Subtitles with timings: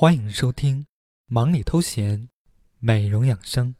[0.00, 0.82] 欢迎收听
[1.26, 2.28] 《忙里偷闲，
[2.78, 3.74] 美容养生》。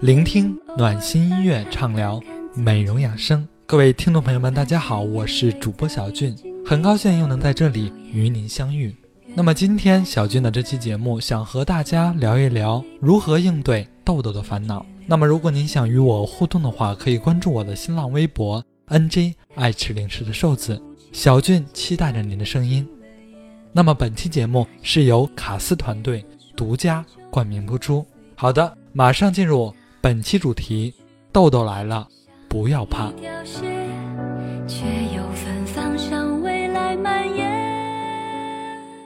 [0.00, 2.18] 聆听暖心音乐，畅聊
[2.54, 3.46] 美容养生。
[3.66, 8.96] 各位听众朋友们，大家好，我是主播小俊，很高兴又能在这里与您相遇。
[9.34, 14.86] 那么今天小俊的这期节目，想和大家聊一聊如何应对痘痘的烦恼。
[15.06, 20.80] 那么如果您想与我互动的话，可以关注我的新浪微博 NJ 爱吃零食的瘦子
[21.12, 22.88] 小俊，期待着您的声音。
[23.70, 26.24] 那么本期节目是由卡斯团队
[26.56, 28.02] 独家冠名播出。
[28.34, 29.74] 好的，马上进入。
[30.02, 30.94] 本期主题：
[31.30, 32.08] 痘痘来了，
[32.48, 33.12] 不要怕。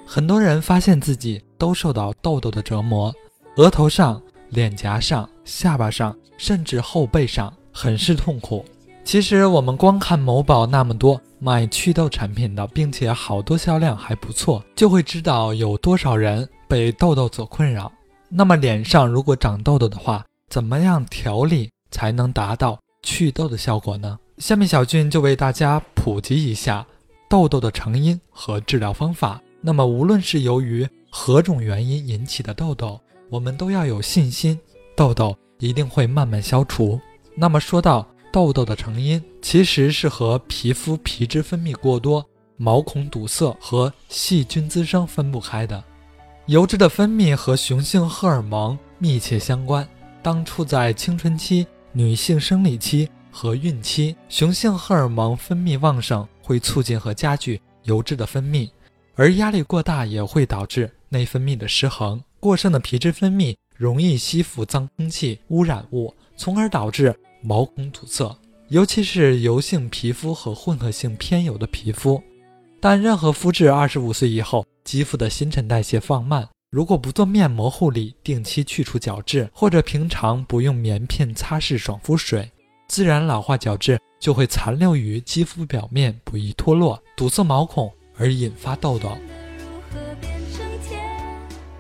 [0.07, 3.13] 很多人发现自己都受到痘痘的折磨，
[3.57, 8.65] 额头上、脸颊上、下巴上，甚至后背上，很是痛苦。
[9.03, 17.91] 其实我们光看某宝那么多卖祛痘产品的，并且好多销量还不错，就会知道有多少人被痘痘所困扰。
[18.29, 24.17] 那么脸上如果长痘痘的话，怎么样调理才能达到祛痘的效果呢？
[24.39, 26.87] 下面小俊就为大家普及一下
[27.29, 29.43] 痘痘的成因和治疗方法。
[29.61, 34.57] 那么无论是由于何种原因引起的痘痘，我们都要有信心，
[34.95, 37.01] 痘痘一定会慢慢消除。
[37.35, 42.25] 那么说到痘痘的成因，其实是和皮肤皮脂分泌过多、
[42.57, 45.83] 毛孔堵塞和细菌滋生分不开的。
[46.47, 49.85] 油脂的分泌和雄性荷尔蒙密切相关。
[50.25, 58.71] 当处在青春期、女性生理期和孕期，雄性荷尔蒙分泌旺盛，会促进和加剧油脂的分泌；
[59.17, 62.19] 而压力过大也会导致内分泌的失衡。
[62.41, 68.35] 过剩的皮脂分泌容易吸附脏空气、污染物，从而导致毛孔堵塞，
[68.69, 72.23] 尤其是油性皮肤和混合性偏油的皮肤。
[72.81, 76.49] 但任何肤质二十五岁以后，肌肤的新陈代谢放慢。
[76.75, 82.51] 如果不做面膜护理，定期去除角质，或者平常不用棉片擦拭爽肤水，
[82.89, 89.17] 自然老化角质就会残留于肌肤表面，不易脱落，堵塞毛孔而引发痘痘。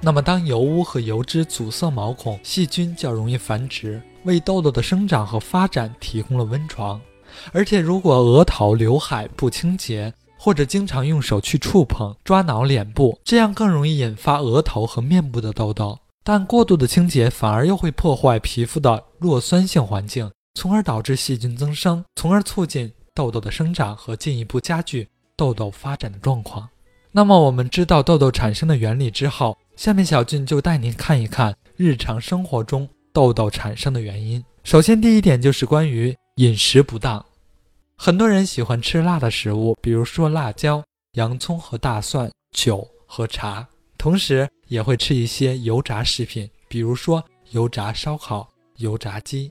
[0.01, 7.01] 那么，当油污和油脂阻塞毛孔，细菌较容易繁殖，为痘痘的生长和发展提供了温床。
[7.51, 15.99] 而且，如果额头、刘海不清洁，或者经常用手去触碰、抓挠脸部，这样更容易引发额头和面部的痘痘。
[16.23, 26.69] 但过度的清洁反而又会破坏皮肤的弱酸性环境，从而导致细菌增生，从而促进痘痘的生长和进一步加剧痘痘发展的状况。
[27.11, 34.45] 那么，我们知道痘痘产生的原理之后，下面小俊就带您看一看日常生活中痘痘产生的原因。
[34.63, 37.25] 首先，第一点就是关于饮食不当。
[37.97, 40.83] 很多人喜欢吃辣的食物，比如说辣椒、
[41.13, 43.67] 洋葱和大蒜、酒和茶，
[43.97, 49.51] 同时也会吃一些油炸食品，比如说油炸烧烤、油炸鸡。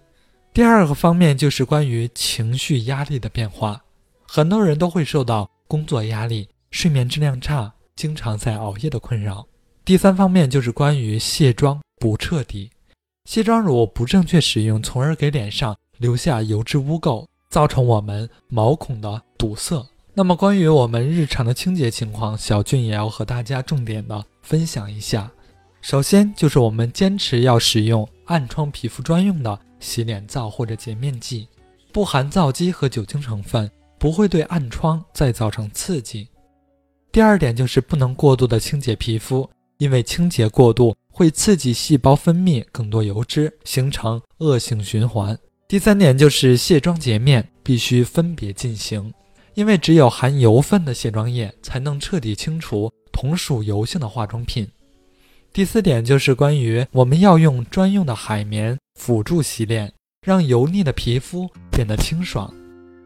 [0.53, 3.81] 第二个方面就是关于情绪压力的变化，
[4.27, 9.47] 很多人都会受到工作压力、睡眠质量差、经常在熬夜的困扰。
[9.83, 12.69] 第三方面就是关于卸妆不彻底，
[13.25, 17.25] 卸妆乳不正确使用，从而给脸上留下油脂污垢。
[17.53, 19.85] 造成我们毛孔的堵塞。
[20.15, 25.31] 那么，关于我们日常的清洁情况，小俊也要和大家重点的分享一下。
[25.79, 31.47] 首先，就是我们坚持要使用暗疮皮肤专用的洗脸皂或者洁面剂，
[31.91, 36.27] 不含皂基和酒精成分，不会对暗疮再造成刺激。
[37.11, 39.47] 第二点就是不能过度的清洁皮肤，
[39.77, 45.37] 因为清洁过度会刺激细胞分泌更多油脂，形成恶性循环。
[45.73, 49.11] 第三点就是卸妆洁面必须分别进行，
[49.55, 54.67] 因为只有含油分的卸妆液才能彻底清除同属油性的化妆品。
[55.51, 59.91] 第四点就是关于我们要用专用的海绵辅助洗脸，
[60.23, 62.53] 让油腻的皮肤变得清爽。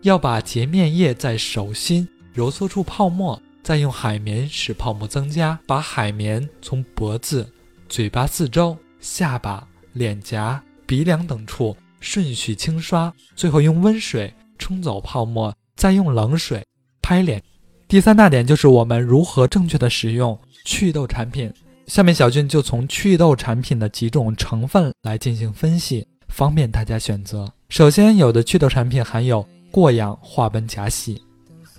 [0.01, 7.49] 要把洁面液在手心揉搓出泡沫，再用海绵使泡沫增加，把海绵从脖子、
[7.87, 16.63] 嘴巴四周、下巴、脸颊、鼻梁等处顺序轻刷，最后用温水冲走泡沫，再用冷水
[17.01, 17.41] 拍脸。
[17.87, 21.51] 第三大点就是我们如何正确的使用祛痘产品。
[21.87, 27.49] 下面小俊就从祛痘产品的几种成分来进行分析，方便大家选择。
[27.69, 31.21] 首先，有的祛痘产品含有过氧化苯甲烯，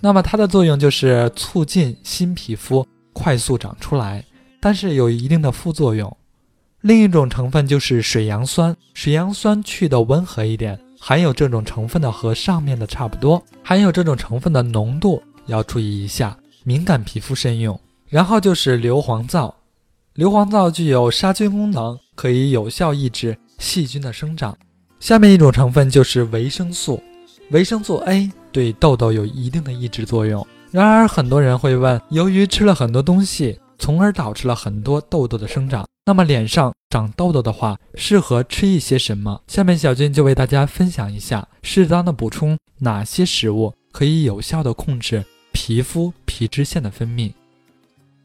[0.01, 4.25] 那么它的作用就是促进新皮肤快速长出来，
[4.59, 6.17] 但是有一定的副作用。
[6.81, 17.77] 另一种成分就是水杨酸，水杨酸祛痘温和一点，含有这种成分的和上面的差不多，含有这种成分的浓度要注意一下，敏感皮肤慎用。
[18.07, 19.53] 然后就是硫磺皂。
[20.15, 24.57] 硫磺皂具有杀菌功能，可以有效抑制细菌的生长。
[25.01, 27.01] 下面一种成分就是维生素，
[27.51, 30.45] 维生素 A 对痘痘有一定的抑制作用。
[30.71, 39.41] 然而，很多人会问，由于吃了很多东西，从而导致了很多痘痘的生长，那么脸上长痘痘的话，适合吃一些什么？
[39.47, 47.31] 下面小军就为大家分享一下，适当的补充哪些食物可以有效的控制皮肤皮脂腺的分泌。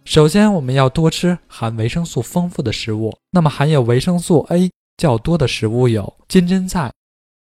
[0.05, 3.17] 首先，我们要多吃含维生素丰富的食物。
[3.31, 6.93] 那么，含有维生素 A 较多的食物有金针菜、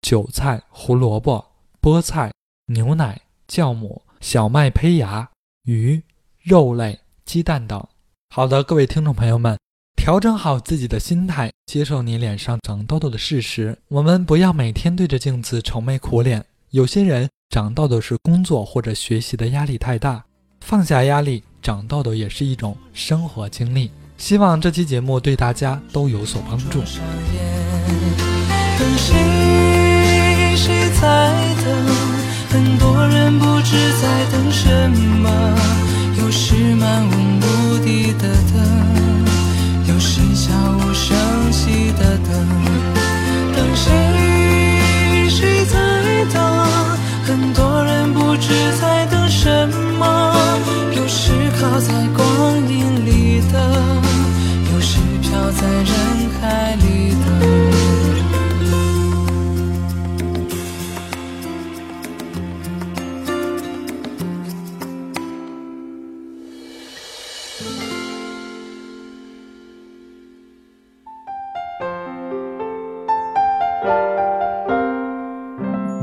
[0.03, 1.45] 韭菜、胡萝卜、
[1.81, 2.33] 菠菜、
[2.67, 5.31] 牛奶、酵母、小麦胚芽、
[5.65, 6.03] 鱼、
[6.43, 6.99] 肉类、
[7.31, 7.81] 鸡蛋等。
[8.35, 9.57] 好的，各位听众朋友们，
[9.95, 13.79] 调整好自己的心态，接受你脸上长痘痘的事实。
[13.87, 16.45] 我们不要每天对着镜子愁眉苦脸。
[16.71, 20.25] 有些人长痘痘是工作或者学习的压力太大，
[20.61, 21.45] 放下压力。
[21.63, 26.81] 长痘痘也是一种生活经历，希望这期节目对大家都有所帮助。
[26.81, 26.89] 等
[28.97, 30.57] 谁？
[30.57, 31.87] 谁在等？
[32.49, 36.00] 很多人不知在等什么。
[36.31, 38.50] 是漫无目的的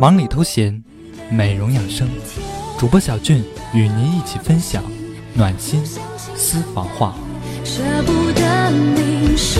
[0.07, 0.81] 忙里偷闲，
[1.29, 2.07] 美容养生，
[2.79, 3.43] 主播小俊
[3.73, 4.81] 与您一起分享。
[5.33, 5.85] 暖心
[6.33, 7.13] 私房话。
[7.65, 9.59] 舍不得你是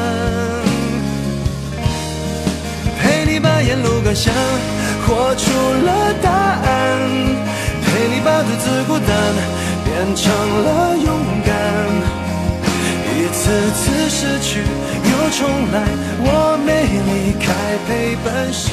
[3.71, 4.33] 沿路感想，
[5.07, 7.07] 活出了答案，
[7.81, 9.07] 陪你把独自孤单
[9.85, 11.07] 变成了勇
[11.45, 11.55] 敢。
[13.15, 15.87] 一次次失去又重来，
[16.19, 18.71] 我没离开，陪伴是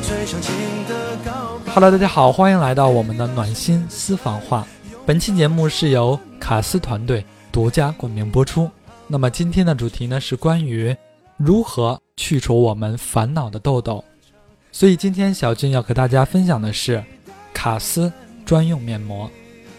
[0.00, 0.50] 最长情
[0.88, 1.74] 的告白。
[1.74, 4.66] Hello，大家好，欢迎来到我们的暖心私房话。
[5.04, 7.22] 本期节目是由卡斯团队
[7.52, 8.70] 独家冠名播出。
[9.06, 10.96] 那么今天的主题呢是关于
[11.36, 14.02] 如何去除我们烦恼的痘痘。
[14.74, 17.04] 所以今天小俊要和大家分享的是
[17.52, 18.10] 卡斯
[18.44, 19.30] 专用面膜。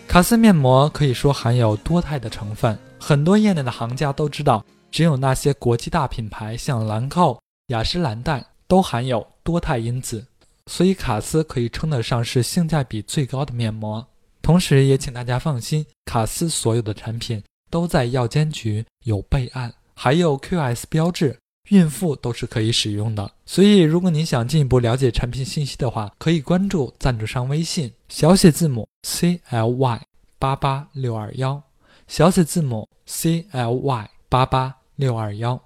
[0.07, 10.23] 卡斯面膜可以说含有多肽的成分，很多业内的行家都知道，只有那些国际大品牌，像兰蔻、雅诗兰黛都含有多肽因子。
[10.67, 14.05] 所以卡斯可以称得上是性价比最高的面膜。
[14.43, 21.37] 同时也请大家放心，卡斯所有的产品都在药监局有备案，还有 QS 标志，
[21.69, 23.31] 孕妇都是可以使用的。
[23.45, 30.01] 所以，如果您想进一步了解产品信息的话，可以关注赞助商微信，小写字母 C L Y
[30.37, 31.61] 八八六二幺，
[32.07, 35.61] 小写字母 C L Y 八八六二幺。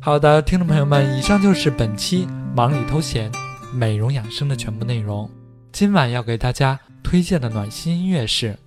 [0.00, 2.26] 好的，听众朋友们，以上就是本期
[2.56, 3.30] 忙里偷闲、
[3.74, 5.28] 美容养生的全部内容。
[5.70, 8.58] 今晚要给大家推荐的暖心音乐是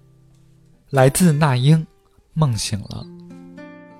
[0.91, 1.79] 来自那英，
[2.33, 3.03] 《梦醒了》。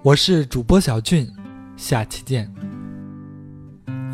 [0.04, 1.30] 我是主播小俊，
[1.78, 2.52] 下期见。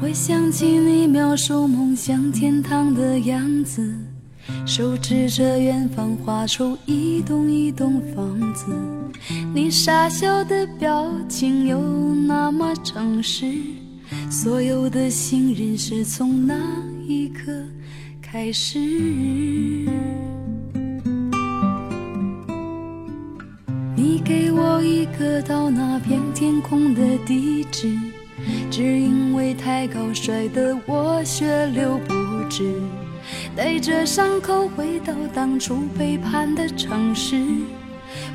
[0.02, 3.96] 我想起你描述梦想天堂的样子，
[4.66, 8.66] 手指着远方画出一栋一栋房子，
[9.54, 13.46] 你傻笑的表情有那么诚实，
[14.30, 16.54] 所有的信任是从那
[17.08, 17.64] 一刻
[18.22, 18.78] 开始。
[24.28, 27.98] 给我一个到那片天空的地址，
[28.70, 32.14] 只因为太高摔得我血流不
[32.50, 32.74] 止，
[33.56, 37.42] 带着伤口回到当初背叛的城市，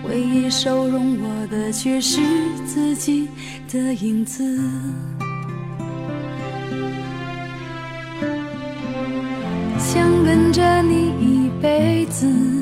[0.09, 2.23] 唯一收容我的却是
[2.65, 3.29] 自己
[3.71, 4.43] 的影子。
[9.79, 12.62] 想跟着你一辈子。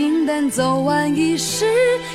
[0.00, 1.66] 平淡走完一世，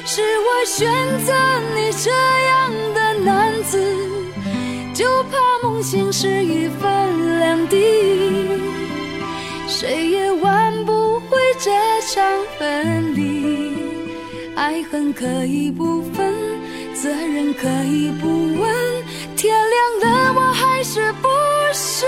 [0.07, 0.91] 是我选
[1.23, 1.31] 择
[1.75, 3.79] 你这样的男子，
[4.91, 7.77] 就怕梦醒时已分两地，
[9.67, 11.69] 谁也挽不回这
[12.11, 12.23] 场
[12.57, 13.77] 分离。
[14.55, 16.33] 爱恨可以不分，
[16.95, 18.27] 责任可以不
[18.59, 18.67] 问，
[19.37, 19.55] 天
[20.01, 21.27] 亮了我还是不
[21.71, 22.07] 是？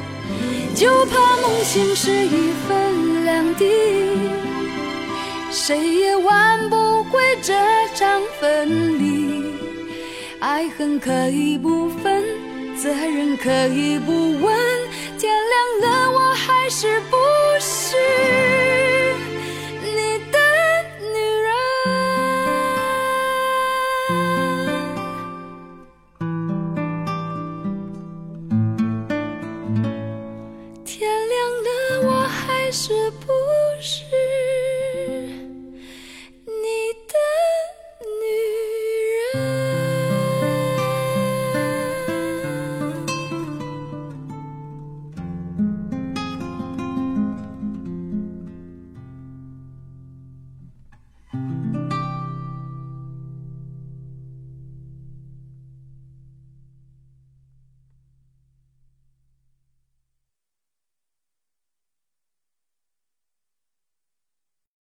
[0.75, 3.65] 就怕梦醒时一分两地，
[5.51, 7.53] 谁也挽不回这
[7.93, 9.43] 场分离。
[10.39, 12.23] 爱恨可以不分，
[12.75, 14.57] 责任可以不问，
[15.19, 15.31] 天
[15.81, 17.17] 亮了我还是不
[17.59, 18.40] 是？